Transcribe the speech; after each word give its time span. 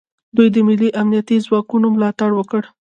دوی 0.35 0.47
د 0.53 0.57
ملي 0.67 0.89
امنیتي 1.01 1.37
ځواکونو 1.45 1.87
ملاتړ 1.95 2.29
وکړ 2.35 2.61